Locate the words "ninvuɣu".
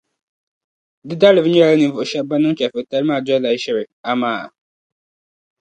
1.79-2.09